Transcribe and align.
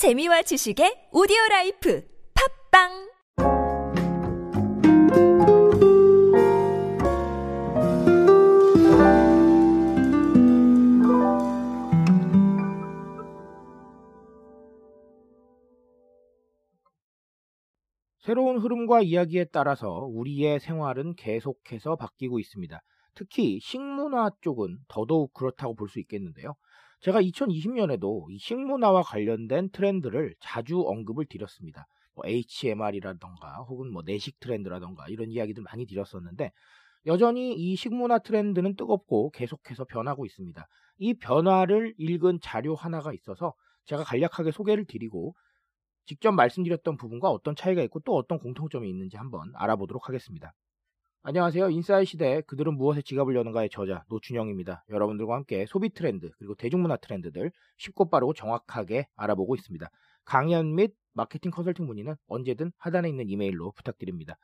재미와 0.00 0.40
지식의 0.40 1.12
오디오 1.12 1.36
라이프 1.50 2.02
팟빵 2.72 2.88
새로운 18.20 18.56
흐름과 18.56 19.02
이야기에 19.02 19.48
따라서 19.52 19.90
우리의 19.90 20.60
생활은 20.60 21.14
계속해서 21.16 21.96
바뀌고 21.96 22.38
있습니다. 22.38 22.80
특히 23.14 23.60
식문화 23.60 24.30
쪽은 24.40 24.78
더더욱 24.88 25.34
그렇다고 25.34 25.74
볼 25.74 25.88
수 25.88 26.00
있겠는데요. 26.00 26.54
제가 27.00 27.22
2020년에도 27.22 28.30
이 28.30 28.38
식문화와 28.38 29.02
관련된 29.02 29.70
트렌드를 29.70 30.34
자주 30.40 30.82
언급을 30.82 31.26
드렸습니다. 31.26 31.86
뭐 32.14 32.24
HMR이라던가 32.26 33.64
혹은 33.68 33.90
뭐 33.90 34.02
내식 34.04 34.38
트렌드라던가 34.40 35.06
이런 35.08 35.30
이야기들 35.30 35.62
많이 35.62 35.86
드렸었는데 35.86 36.52
여전히 37.06 37.54
이 37.54 37.76
식문화 37.76 38.18
트렌드는 38.18 38.76
뜨겁고 38.76 39.30
계속해서 39.30 39.84
변하고 39.84 40.26
있습니다. 40.26 40.66
이 40.98 41.14
변화를 41.14 41.94
읽은 41.96 42.40
자료 42.42 42.74
하나가 42.74 43.14
있어서 43.14 43.54
제가 43.86 44.04
간략하게 44.04 44.50
소개를 44.50 44.84
드리고 44.84 45.34
직접 46.04 46.32
말씀드렸던 46.32 46.96
부분과 46.98 47.30
어떤 47.30 47.56
차이가 47.56 47.82
있고 47.82 48.00
또 48.00 48.16
어떤 48.16 48.38
공통점이 48.38 48.88
있는지 48.88 49.16
한번 49.16 49.50
알아보도록 49.54 50.08
하겠습니다. 50.08 50.52
안녕하세요. 51.22 51.68
인사이 51.68 52.06
시대 52.06 52.40
그들은 52.46 52.78
무엇에 52.78 53.02
지갑을 53.02 53.36
여는가의 53.36 53.68
저자 53.68 54.04
노준영입니다. 54.08 54.84
여러분들과 54.88 55.34
함께 55.34 55.66
소비 55.68 55.90
트렌드 55.90 56.30
그리고 56.38 56.54
대중문화 56.54 56.96
트렌드들 56.96 57.52
쉽고 57.76 58.08
빠르고 58.08 58.32
정확하게 58.32 59.06
알아보고 59.16 59.54
있습니다. 59.54 59.86
강연 60.24 60.74
및 60.74 60.94
마케팅 61.12 61.50
컨설팅 61.50 61.84
문의는 61.84 62.14
언제든 62.26 62.72
하단에 62.78 63.10
있는 63.10 63.28
이메일로 63.28 63.72
부탁드립니다. 63.72 64.38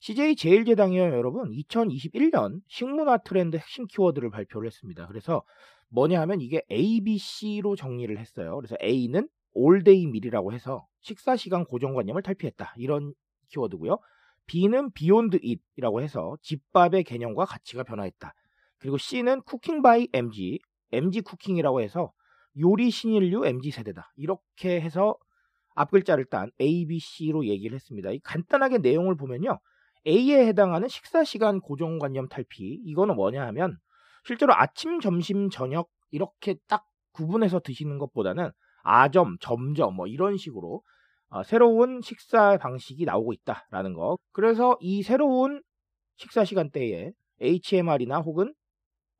CJ 0.00 0.36
제일제당이요 0.36 1.02
여러분 1.02 1.50
2021년 1.50 2.62
식문화 2.68 3.18
트렌드 3.18 3.58
핵심 3.58 3.86
키워드를 3.86 4.30
발표를 4.30 4.66
했습니다. 4.66 5.06
그래서 5.08 5.42
뭐냐 5.90 6.22
하면 6.22 6.40
이게 6.40 6.62
ABC로 6.72 7.76
정리를 7.76 8.18
했어요. 8.18 8.56
그래서 8.56 8.76
A는 8.82 9.28
all 9.52 9.79
day 9.79 10.06
meal이라고 10.06 10.54
해서 10.54 10.86
식사 11.02 11.36
시간 11.36 11.66
고정관념을 11.66 12.22
탈피했다. 12.22 12.76
이런 12.78 13.12
키워드고요. 13.48 13.98
B는 14.46 14.92
beyond 14.92 15.38
eat이라고 15.42 16.02
해서 16.02 16.36
집밥의 16.42 17.04
개념과 17.04 17.44
가치가 17.44 17.82
변화했다. 17.82 18.34
그리고 18.78 18.98
C는 18.98 19.42
cooking 19.42 19.82
by 19.82 20.08
MZ, 20.12 20.58
MG 20.92 21.22
쿠킹이라고 21.22 21.80
해서 21.80 22.12
요리 22.58 22.90
신인류 22.90 23.46
MG 23.46 23.70
세대다. 23.70 24.12
이렇게 24.16 24.80
해서 24.80 25.16
앞 25.74 25.90
글자를 25.90 26.24
딴 26.26 26.50
A, 26.60 26.86
B, 26.86 26.98
C로 27.00 27.46
얘기를 27.46 27.74
했습니다. 27.74 28.10
이 28.10 28.20
간단하게 28.20 28.78
내용을 28.78 29.16
보면요. 29.16 29.58
A에 30.06 30.46
해당하는 30.46 30.88
식사 30.88 31.24
시간 31.24 31.60
고정관념 31.60 32.28
탈피. 32.28 32.80
이거는 32.84 33.16
뭐냐 33.16 33.44
하면 33.46 33.78
실제로 34.24 34.54
아침, 34.54 35.00
점심, 35.00 35.50
저녁 35.50 35.88
이렇게 36.10 36.56
딱 36.68 36.84
구분해서 37.12 37.60
드시는 37.60 37.98
것보다는 37.98 38.50
아점, 38.82 39.36
점점 39.40 39.94
뭐 39.96 40.06
이런 40.06 40.36
식으로 40.36 40.76
어, 40.76 40.80
새로운 41.42 42.00
식사 42.02 42.56
방식이 42.58 43.04
나오고 43.04 43.32
있다라는 43.32 43.94
거. 43.94 44.16
그래서 44.32 44.76
이 44.80 45.02
새로운 45.02 45.62
식사 46.16 46.44
시간대에 46.44 47.12
HMR이나 47.40 48.20
혹은 48.20 48.54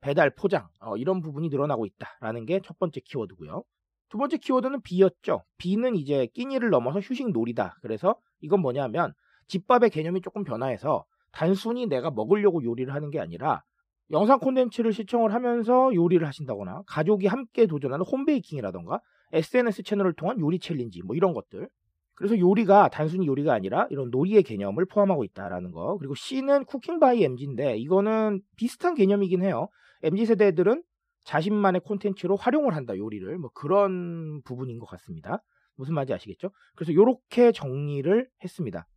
배달 0.01 0.33
포장 0.33 0.67
어, 0.79 0.95
이런 0.97 1.19
부분이 1.21 1.49
늘어나고 1.49 1.85
있다라는 1.85 2.45
게 2.45 2.59
첫 2.63 2.77
번째 2.79 3.01
키워드고요. 3.03 3.63
두 4.09 4.17
번째 4.17 4.37
키워드는 4.37 4.81
B였죠. 4.81 5.43
B는 5.57 5.95
이제 5.95 6.27
끼니를 6.33 6.69
넘어서 6.69 6.99
휴식 6.99 7.31
놀이다. 7.31 7.75
그래서 7.81 8.15
이건 8.39 8.61
뭐냐면 8.61 9.13
집밥의 9.47 9.89
개념이 9.89 10.21
조금 10.21 10.43
변화해서 10.43 11.05
단순히 11.31 11.87
내가 11.87 12.11
먹으려고 12.11 12.63
요리를 12.63 12.93
하는 12.93 13.09
게 13.09 13.19
아니라 13.19 13.63
영상 14.11 14.39
콘텐츠를 14.39 14.93
시청을 14.93 15.33
하면서 15.33 15.93
요리를 15.93 16.25
하신다거나 16.25 16.83
가족이 16.87 17.27
함께 17.27 17.65
도전하는 17.65 18.05
홈베이킹이라던가 18.05 18.99
SNS 19.33 19.83
채널을 19.83 20.13
통한 20.13 20.39
요리 20.39 20.59
챌린지 20.59 21.01
뭐 21.01 21.15
이런 21.15 21.33
것들 21.33 21.67
그래서 22.15 22.39
요리가 22.39 22.89
단순히 22.89 23.27
요리가 23.27 23.53
아니라 23.53 23.87
이런 23.89 24.09
놀이의 24.09 24.43
개념을 24.43 24.85
포함하고 24.85 25.23
있다라는 25.25 25.71
거. 25.71 25.97
그리고 25.97 26.15
C는 26.15 26.65
cooking 26.65 26.99
by 26.99 27.23
MZ인데 27.23 27.77
이거는 27.77 28.41
비슷한 28.55 28.95
개념이긴 28.95 29.43
해요. 29.43 29.67
MZ 30.03 30.25
세대들은 30.25 30.83
자신만의 31.25 31.81
콘텐츠로 31.81 32.35
활용을 32.37 32.75
한다 32.75 32.95
요리를 32.97 33.37
뭐 33.37 33.49
그런 33.53 34.41
부분인 34.43 34.79
것 34.79 34.85
같습니다. 34.85 35.43
무슨 35.75 35.93
말인지 35.93 36.13
아시겠죠? 36.13 36.51
그래서 36.75 36.93
이렇게 36.93 37.51
정리를 37.51 38.29
했습니다. 38.43 38.87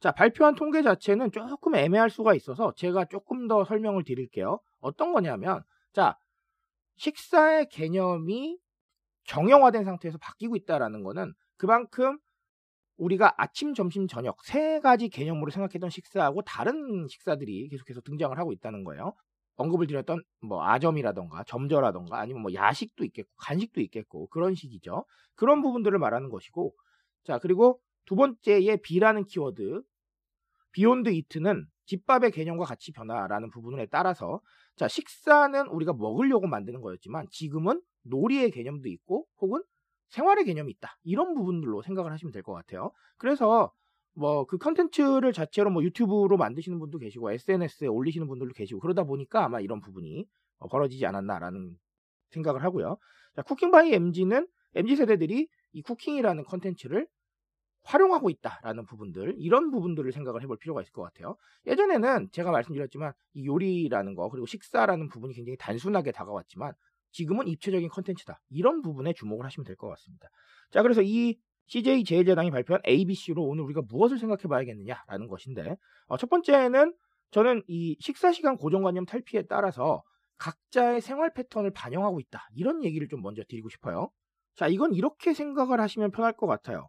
자 0.00 0.12
발표한 0.12 0.54
통계 0.56 0.82
자체는 0.82 1.30
조금 1.32 1.74
애매할 1.74 2.10
수가 2.10 2.34
있어서 2.34 2.72
제가 2.76 3.06
조금 3.06 3.48
더 3.48 3.64
설명을 3.64 4.04
드릴게요. 4.04 4.60
어떤 4.80 5.12
거냐면 5.12 5.62
자 5.94 6.18
식사의 6.96 7.68
개념이 7.70 8.58
정형화된 9.24 9.84
상태에서 9.84 10.18
바뀌고 10.18 10.56
있다라는 10.56 11.02
거는 11.02 11.32
그만큼 11.56 12.18
우리가 12.96 13.34
아침, 13.36 13.74
점심, 13.74 14.06
저녁 14.06 14.42
세 14.44 14.80
가지 14.80 15.08
개념으로 15.08 15.50
생각했던 15.50 15.90
식사하고 15.90 16.42
다른 16.42 17.06
식사들이 17.08 17.68
계속해서 17.68 18.00
등장을 18.00 18.36
하고 18.38 18.52
있다는 18.52 18.84
거예요. 18.84 19.14
언급을 19.56 19.86
드렸던 19.86 20.22
뭐 20.42 20.62
아점이라던가 20.64 21.44
점저라던가 21.44 22.20
아니면 22.20 22.42
뭐 22.42 22.52
야식도 22.52 23.04
있겠고 23.04 23.30
간식도 23.36 23.80
있겠고 23.82 24.28
그런 24.28 24.54
식이죠. 24.54 25.04
그런 25.34 25.62
부분들을 25.62 25.98
말하는 25.98 26.28
것이고 26.28 26.74
자 27.24 27.38
그리고 27.38 27.80
두 28.04 28.16
번째의 28.16 28.80
B라는 28.82 29.24
키워드 29.24 29.82
beyond 30.72 31.08
eat는 31.10 31.66
집밥의 31.86 32.32
개념과 32.32 32.64
같이 32.64 32.92
변화라는 32.92 33.50
부분에 33.50 33.86
따라서 33.86 34.40
자 34.76 34.88
식사는 34.88 35.68
우리가 35.68 35.94
먹으려고 35.94 36.46
만드는 36.46 36.80
거였지만 36.82 37.26
지금은 37.30 37.80
놀이의 38.04 38.50
개념도 38.50 38.88
있고 38.88 39.26
혹은 39.40 39.62
생활의 40.08 40.44
개념이 40.44 40.70
있다. 40.72 40.98
이런 41.04 41.34
부분들로 41.34 41.82
생각을 41.82 42.12
하시면 42.12 42.32
될 42.32 42.42
것 42.42 42.52
같아요. 42.52 42.92
그래서 43.18 43.72
뭐 44.14 44.46
그 44.46 44.56
컨텐츠를 44.58 45.32
자체로 45.32 45.70
뭐 45.70 45.82
유튜브로 45.82 46.36
만드시는 46.38 46.78
분도 46.78 46.98
계시고 46.98 47.30
SNS에 47.32 47.86
올리시는 47.88 48.26
분들도 48.28 48.54
계시고 48.54 48.80
그러다 48.80 49.04
보니까 49.04 49.44
아마 49.44 49.60
이런 49.60 49.80
부분이 49.80 50.26
어, 50.58 50.68
벌어지지 50.68 51.04
않았나라는 51.06 51.76
생각을 52.30 52.62
하고요. 52.64 52.96
자, 53.34 53.42
cooking 53.42 53.70
by 53.70 53.92
MZ는 53.92 54.48
MZ 54.74 54.96
세대들이 54.96 55.48
이 55.72 55.82
cooking이라는 55.82 56.44
컨텐츠를 56.44 57.06
활용하고 57.84 58.30
있다라는 58.30 58.84
부분들 58.86 59.36
이런 59.38 59.70
부분들을 59.70 60.10
생각을 60.12 60.42
해볼 60.42 60.56
필요가 60.58 60.82
있을 60.82 60.92
것 60.92 61.02
같아요. 61.02 61.36
예전에는 61.66 62.30
제가 62.32 62.50
말씀드렸지만 62.50 63.12
이 63.34 63.46
요리라는 63.46 64.14
거 64.14 64.28
그리고 64.28 64.46
식사라는 64.46 65.08
부분이 65.08 65.34
굉장히 65.34 65.56
단순하게 65.56 66.10
다가왔지만 66.12 66.72
지금은 67.12 67.48
입체적인 67.48 67.88
컨텐츠다. 67.88 68.40
이런 68.50 68.82
부분에 68.82 69.12
주목을 69.14 69.44
하시면 69.46 69.64
될 69.64 69.76
것 69.76 69.88
같습니다. 69.90 70.28
자, 70.70 70.82
그래서 70.82 71.02
이 71.02 71.36
CJ 71.68 72.04
제일제당이 72.04 72.50
발표한 72.50 72.80
ABC로 72.86 73.42
오늘 73.42 73.64
우리가 73.64 73.82
무엇을 73.88 74.18
생각해 74.18 74.42
봐야겠느냐라는 74.48 75.26
것인데, 75.28 75.76
어, 76.06 76.16
첫 76.16 76.30
번째는 76.30 76.94
저는 77.32 77.62
이 77.66 77.96
식사 78.00 78.32
시간 78.32 78.56
고정관념 78.56 79.04
탈피에 79.06 79.42
따라서 79.48 80.02
각자의 80.38 81.00
생활 81.00 81.32
패턴을 81.32 81.72
반영하고 81.72 82.20
있다. 82.20 82.46
이런 82.54 82.84
얘기를 82.84 83.08
좀 83.08 83.22
먼저 83.22 83.42
드리고 83.48 83.68
싶어요. 83.70 84.10
자, 84.54 84.68
이건 84.68 84.94
이렇게 84.94 85.34
생각을 85.34 85.80
하시면 85.80 86.10
편할 86.12 86.32
것 86.34 86.46
같아요. 86.46 86.88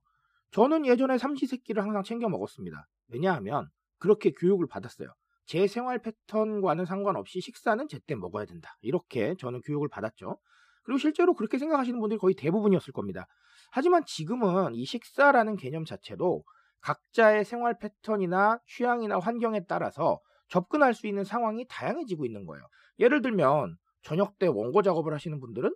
저는 0.52 0.86
예전에 0.86 1.18
삼시세끼를 1.18 1.82
항상 1.84 2.04
챙겨 2.04 2.30
먹었습니다. 2.30 2.86
왜냐하면 3.10 3.68
그렇게 4.00 4.32
교육을 4.32 4.68
받았어요. 4.68 5.10
제 5.48 5.66
생활 5.66 6.00
패턴과는 6.00 6.86
상관없이 6.86 7.40
식사는 7.42 7.88
제때 7.88 8.16
먹어야 8.16 8.46
된다. 8.46 8.78
이렇게 8.82 9.36
저는 9.40 9.62
교육을 9.62 9.88
받았죠. 9.88 10.38
그리고 10.84 10.98
실제로 11.00 11.34
그렇게 11.34 11.58
생각하시는 11.58 12.00
분들이 12.00 12.20
거의 12.20 12.36
대부분이었을 12.36 12.94
겁니다. 12.94 13.26
하지만 13.72 14.04
지금은 14.06 14.76
이 14.76 14.86
식사라는 14.86 15.58
개념 15.58 15.86
자체도 15.86 16.44
각자의 16.82 17.46
생활 17.46 17.78
패턴이나 17.80 18.60
취향이나 18.68 19.20
환경에 19.20 19.62
따라서 19.68 20.20
접근할 20.50 20.94
수 20.94 21.08
있는 21.08 21.24
상황이 21.24 21.66
다양해지고 21.68 22.26
있는 22.26 22.46
거예요. 22.46 22.64
예를 23.00 23.22
들면 23.22 23.78
저녁 24.04 24.38
때 24.38 24.48
원고 24.48 24.82
작업을 24.82 25.14
하시는 25.14 25.40
분들은 25.40 25.74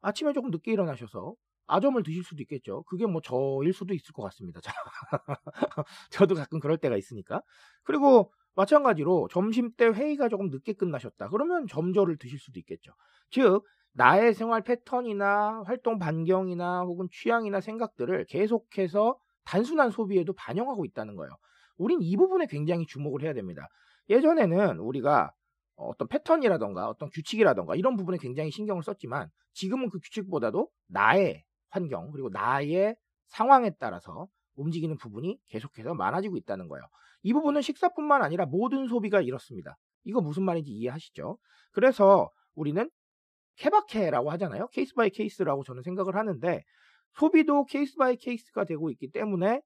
아침에 0.00 0.32
조금 0.32 0.50
늦게 0.50 0.72
일어나셔서 0.72 1.34
아점을 1.66 2.02
드실 2.02 2.22
수도 2.24 2.42
있겠죠. 2.42 2.82
그게 2.84 3.06
뭐 3.06 3.20
저일 3.22 3.72
수도 3.72 3.94
있을 3.94 4.12
것 4.12 4.22
같습니다. 4.24 4.60
저도 6.10 6.34
가끔 6.34 6.60
그럴 6.60 6.76
때가 6.76 6.96
있으니까. 6.96 7.42
그리고 7.84 8.32
마찬가지로 8.54 9.28
점심때 9.30 9.86
회의가 9.86 10.28
조금 10.28 10.48
늦게 10.48 10.74
끝나셨다. 10.74 11.28
그러면 11.28 11.66
점저를 11.66 12.16
드실 12.18 12.38
수도 12.38 12.58
있겠죠. 12.60 12.92
즉, 13.30 13.64
나의 13.92 14.34
생활 14.34 14.62
패턴이나 14.62 15.62
활동 15.66 15.98
반경이나 15.98 16.82
혹은 16.82 17.08
취향이나 17.12 17.60
생각들을 17.60 18.26
계속해서 18.26 19.18
단순한 19.44 19.90
소비에도 19.90 20.32
반영하고 20.32 20.84
있다는 20.84 21.16
거예요. 21.16 21.30
우린 21.76 22.00
이 22.00 22.16
부분에 22.16 22.46
굉장히 22.46 22.86
주목을 22.86 23.22
해야 23.22 23.32
됩니다. 23.32 23.68
예전에는 24.08 24.78
우리가 24.78 25.32
어떤 25.76 26.08
패턴이라던가 26.08 26.88
어떤 26.88 27.08
규칙이라던가 27.10 27.74
이런 27.74 27.96
부분에 27.96 28.18
굉장히 28.20 28.50
신경을 28.50 28.82
썼지만 28.82 29.28
지금은 29.54 29.90
그 29.90 29.98
규칙보다도 29.98 30.68
나의 30.88 31.44
환경 31.70 32.10
그리고 32.12 32.28
나의 32.30 32.96
상황에 33.28 33.70
따라서 33.78 34.28
움직이는 34.56 34.96
부분이 34.96 35.38
계속해서 35.48 35.94
많아지고 35.94 36.36
있다는 36.36 36.68
거예요. 36.68 36.84
이 37.24 37.32
부분은 37.32 37.62
식사뿐만 37.62 38.22
아니라 38.22 38.46
모든 38.46 38.86
소비가 38.86 39.20
이렇습니다. 39.20 39.76
이거 40.04 40.20
무슨 40.20 40.44
말인지 40.44 40.70
이해하시죠? 40.70 41.38
그래서 41.72 42.30
우리는 42.54 42.88
케바케라고 43.56 44.30
하잖아요. 44.32 44.68
case 44.68 44.94
by 44.94 45.10
case라고 45.10 45.64
저는 45.64 45.82
생각을 45.82 46.16
하는데 46.16 46.62
소비도 47.14 47.64
case 47.64 47.96
by 47.96 48.16
case가 48.16 48.64
되고 48.64 48.90
있기 48.90 49.10
때문에 49.10 49.62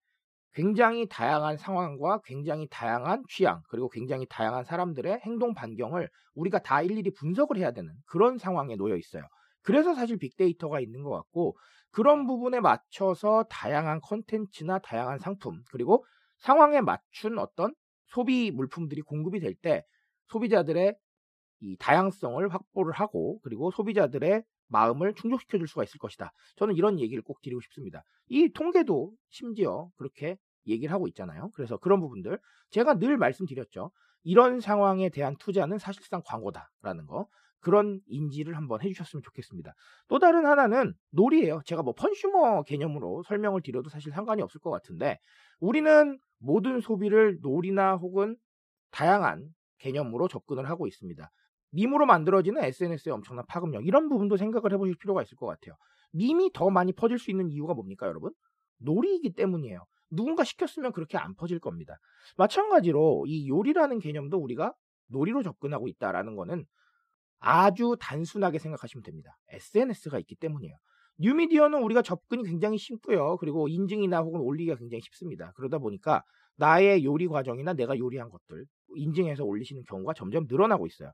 굉장히 0.52 1.08
다양한 1.08 1.56
상황과 1.56 2.20
굉장히 2.24 2.68
다양한 2.70 3.24
취향 3.28 3.60
그리고 3.68 3.88
굉장히 3.88 4.24
다양한 4.30 4.64
사람들의 4.64 5.20
행동 5.24 5.52
반경을 5.52 6.08
우리가 6.34 6.60
다 6.60 6.80
일일이 6.80 7.10
분석을 7.12 7.58
해야 7.58 7.72
되는 7.72 7.92
그런 8.06 8.38
상황에 8.38 8.76
놓여 8.76 8.96
있어요. 8.96 9.24
그래서 9.62 9.94
사실 9.94 10.16
빅데이터가 10.16 10.80
있는 10.80 11.02
것 11.02 11.10
같고 11.10 11.56
그런 11.90 12.26
부분에 12.26 12.60
맞춰서 12.60 13.44
다양한 13.50 14.00
컨텐츠나 14.00 14.78
다양한 14.78 15.18
상품 15.18 15.62
그리고 15.72 16.04
상황에 16.38 16.80
맞춘 16.80 17.38
어떤 17.38 17.74
소비 18.06 18.50
물품들이 18.50 19.02
공급이 19.02 19.40
될 19.40 19.54
때 19.54 19.84
소비자들의 20.28 20.94
이 21.60 21.76
다양성을 21.78 22.46
확보를 22.48 22.92
하고 22.92 23.40
그리고 23.42 23.70
소비자들의 23.70 24.42
마음을 24.68 25.14
충족시켜 25.14 25.58
줄 25.58 25.66
수가 25.66 25.82
있을 25.84 25.98
것이다. 25.98 26.32
저는 26.56 26.76
이런 26.76 27.00
얘기를 27.00 27.22
꼭 27.22 27.40
드리고 27.42 27.60
싶습니다. 27.62 28.04
이 28.28 28.50
통계도 28.52 29.12
심지어 29.30 29.88
그렇게 29.96 30.36
얘기를 30.66 30.92
하고 30.92 31.08
있잖아요. 31.08 31.50
그래서 31.54 31.78
그런 31.78 32.00
부분들 32.00 32.38
제가 32.70 32.98
늘 32.98 33.16
말씀드렸죠. 33.16 33.90
이런 34.24 34.60
상황에 34.60 35.08
대한 35.08 35.36
투자는 35.38 35.78
사실상 35.78 36.22
광고다라는 36.24 37.06
거. 37.06 37.28
그런 37.60 38.00
인지를 38.06 38.56
한번 38.56 38.82
해주셨으면 38.82 39.22
좋겠습니다. 39.22 39.74
또 40.08 40.18
다른 40.18 40.46
하나는 40.46 40.94
놀이예요. 41.10 41.62
제가 41.64 41.82
뭐 41.82 41.94
컨슈머 41.94 42.62
개념으로 42.62 43.22
설명을 43.24 43.62
드려도 43.62 43.90
사실 43.90 44.12
상관이 44.12 44.42
없을 44.42 44.60
것 44.60 44.70
같은데 44.70 45.18
우리는 45.60 46.18
모든 46.38 46.80
소비를 46.80 47.38
놀이나 47.42 47.96
혹은 47.96 48.36
다양한 48.90 49.48
개념으로 49.78 50.28
접근을 50.28 50.68
하고 50.68 50.86
있습니다. 50.86 51.30
밈으로 51.70 52.06
만들어지는 52.06 52.62
SNS의 52.64 53.12
엄청난 53.12 53.44
파급력 53.46 53.86
이런 53.86 54.08
부분도 54.08 54.36
생각을 54.36 54.72
해보실 54.72 54.96
필요가 54.96 55.22
있을 55.22 55.36
것 55.36 55.46
같아요. 55.46 55.74
밈이 56.12 56.50
더 56.54 56.70
많이 56.70 56.92
퍼질 56.92 57.18
수 57.18 57.30
있는 57.30 57.50
이유가 57.50 57.74
뭡니까 57.74 58.06
여러분? 58.06 58.32
놀이이기 58.78 59.34
때문이에요. 59.34 59.84
누군가 60.10 60.44
시켰으면 60.44 60.92
그렇게 60.92 61.18
안 61.18 61.34
퍼질 61.34 61.58
겁니다. 61.58 61.98
마찬가지로 62.36 63.24
이 63.26 63.48
요리라는 63.48 63.98
개념도 63.98 64.38
우리가 64.38 64.72
놀이로 65.08 65.42
접근하고 65.42 65.88
있다라는 65.88 66.36
거는 66.36 66.64
아주 67.40 67.96
단순하게 68.00 68.58
생각하시면 68.58 69.02
됩니다. 69.02 69.36
SNS가 69.50 70.18
있기 70.20 70.34
때문이에요. 70.36 70.74
뉴미디어는 71.20 71.82
우리가 71.82 72.02
접근이 72.02 72.44
굉장히 72.44 72.78
쉽고요. 72.78 73.36
그리고 73.38 73.68
인증이나 73.68 74.20
혹은 74.20 74.40
올리기가 74.40 74.76
굉장히 74.76 75.00
쉽습니다. 75.02 75.52
그러다 75.56 75.78
보니까 75.78 76.22
나의 76.56 77.04
요리 77.04 77.26
과정이나 77.26 77.72
내가 77.72 77.98
요리한 77.98 78.30
것들 78.30 78.66
인증해서 78.94 79.44
올리시는 79.44 79.82
경우가 79.88 80.14
점점 80.14 80.46
늘어나고 80.48 80.86
있어요. 80.86 81.12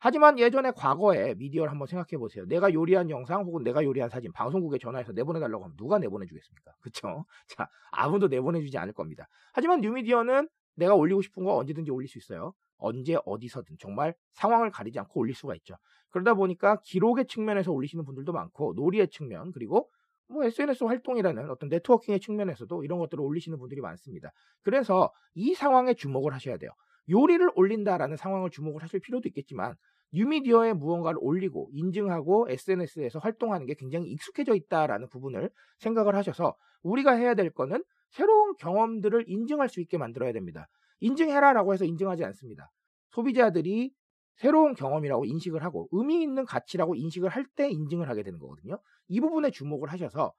하지만 0.00 0.38
예전에 0.38 0.70
과거에 0.70 1.34
미디어를 1.34 1.70
한번 1.70 1.86
생각해 1.88 2.18
보세요. 2.18 2.44
내가 2.46 2.72
요리한 2.72 3.10
영상 3.10 3.42
혹은 3.42 3.64
내가 3.64 3.82
요리한 3.82 4.08
사진 4.08 4.32
방송국에 4.32 4.78
전화해서 4.78 5.12
내보내달라고 5.12 5.64
하면 5.64 5.76
누가 5.76 5.98
내보내주겠습니까? 5.98 6.72
그쵸? 6.80 7.24
자, 7.48 7.68
아무도 7.90 8.28
내보내주지 8.28 8.78
않을 8.78 8.92
겁니다. 8.92 9.26
하지만 9.52 9.80
뉴미디어는 9.80 10.48
내가 10.76 10.94
올리고 10.94 11.22
싶은 11.22 11.44
거 11.44 11.56
언제든지 11.56 11.90
올릴 11.90 12.08
수 12.08 12.18
있어요. 12.18 12.52
언제 12.78 13.16
어디서든 13.24 13.76
정말 13.78 14.14
상황을 14.32 14.70
가리지 14.70 14.98
않고 14.98 15.20
올릴 15.20 15.34
수가 15.34 15.54
있죠. 15.56 15.74
그러다 16.10 16.34
보니까 16.34 16.80
기록의 16.82 17.26
측면에서 17.26 17.72
올리시는 17.72 18.04
분들도 18.04 18.32
많고 18.32 18.74
놀이의 18.74 19.08
측면 19.08 19.52
그리고 19.52 19.90
뭐 20.28 20.44
SNS 20.44 20.84
활동이라는 20.84 21.50
어떤 21.50 21.68
네트워킹의 21.68 22.20
측면에서도 22.20 22.84
이런 22.84 22.98
것들을 22.98 23.22
올리시는 23.22 23.58
분들이 23.58 23.80
많습니다. 23.80 24.30
그래서 24.62 25.12
이 25.34 25.54
상황에 25.54 25.94
주목을 25.94 26.34
하셔야 26.34 26.58
돼요. 26.58 26.70
요리를 27.10 27.50
올린다라는 27.54 28.16
상황을 28.16 28.50
주목을 28.50 28.82
하실 28.82 29.00
필요도 29.00 29.28
있겠지만 29.28 29.74
뉴미디어에 30.12 30.74
무언가를 30.74 31.18
올리고 31.20 31.70
인증하고 31.72 32.46
SNS에서 32.50 33.18
활동하는 33.18 33.66
게 33.66 33.74
굉장히 33.74 34.08
익숙해져 34.10 34.54
있다라는 34.54 35.08
부분을 35.08 35.50
생각을 35.78 36.14
하셔서 36.14 36.54
우리가 36.82 37.12
해야 37.12 37.34
될 37.34 37.50
거는 37.50 37.82
새로운 38.10 38.54
경험들을 38.56 39.24
인증할 39.26 39.68
수 39.68 39.80
있게 39.80 39.98
만들어야 39.98 40.32
됩니다. 40.32 40.68
인증해라라고 41.00 41.72
해서 41.72 41.84
인증하지 41.84 42.24
않습니다. 42.24 42.70
소비자들이 43.10 43.92
새로운 44.36 44.74
경험이라고 44.74 45.24
인식을 45.24 45.64
하고 45.64 45.88
의미 45.92 46.22
있는 46.22 46.44
가치라고 46.44 46.94
인식을 46.94 47.28
할 47.28 47.46
때 47.56 47.68
인증을 47.70 48.08
하게 48.08 48.22
되는 48.22 48.38
거거든요. 48.38 48.78
이 49.08 49.20
부분에 49.20 49.50
주목을 49.50 49.90
하셔서 49.90 50.32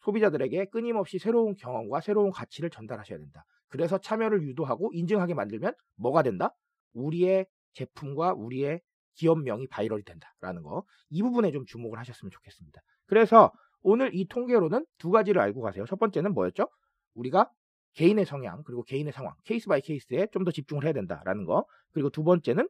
소비자들에게 0.00 0.66
끊임없이 0.66 1.18
새로운 1.18 1.54
경험과 1.56 2.00
새로운 2.00 2.30
가치를 2.30 2.70
전달하셔야 2.70 3.18
된다. 3.18 3.44
그래서 3.68 3.98
참여를 3.98 4.42
유도하고 4.42 4.90
인증하게 4.92 5.34
만들면 5.34 5.72
뭐가 5.96 6.22
된다? 6.22 6.54
우리의 6.92 7.46
제품과 7.72 8.34
우리의 8.34 8.80
기업명이 9.14 9.66
viral이 9.68 10.04
된다라는 10.04 10.62
거. 10.62 10.84
이 11.10 11.22
부분에 11.22 11.50
좀 11.50 11.64
주목을 11.66 11.98
하셨으면 11.98 12.30
좋겠습니다. 12.30 12.80
그래서 13.06 13.50
오늘 13.82 14.14
이 14.14 14.26
통계로는 14.28 14.86
두 14.98 15.10
가지를 15.10 15.40
알고 15.40 15.60
가세요. 15.60 15.84
첫 15.86 15.98
번째는 15.98 16.34
뭐였죠? 16.34 16.68
우리가 17.14 17.50
개인의 17.94 18.26
성향 18.26 18.62
그리고 18.64 18.82
개인의 18.82 19.12
상황 19.12 19.34
case 19.44 19.68
by 19.68 19.80
case에 19.80 20.26
좀 20.32 20.44
더 20.44 20.50
집중을 20.50 20.84
해야 20.84 20.92
된다라는 20.92 21.44
거. 21.44 21.66
그리고 21.92 22.10
두 22.10 22.22
번째는 22.24 22.68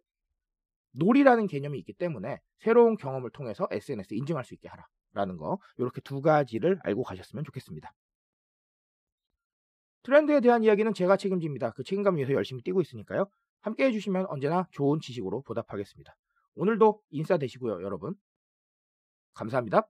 놀이라는 0.92 1.46
개념이 1.46 1.78
있기 1.80 1.92
때문에 1.94 2.38
새로운 2.58 2.96
경험을 2.96 3.30
통해서 3.30 3.66
SNS 3.70 4.14
인증할 4.14 4.44
수 4.44 4.54
있게 4.54 4.68
하라라는 4.68 5.36
거. 5.36 5.58
이렇게 5.78 6.00
두 6.00 6.20
가지를 6.22 6.78
알고 6.84 7.02
가셨으면 7.02 7.44
좋겠습니다. 7.44 7.92
트렌드에 10.04 10.40
대한 10.40 10.62
이야기는 10.62 10.92
제가 10.94 11.16
책임집니다. 11.16 11.70
그 11.72 11.82
책임감 11.82 12.16
위해서 12.16 12.32
열심히 12.34 12.62
뛰고 12.62 12.80
있으니까요. 12.82 13.26
함께 13.62 13.86
해주시면 13.86 14.26
언제나 14.28 14.68
좋은 14.70 15.00
지식으로 15.00 15.40
보답하겠습니다. 15.42 16.14
오늘도 16.56 17.00
인싸 17.10 17.38
되시고요, 17.38 17.82
여러분. 17.82 18.14
감사합니다. 19.32 19.88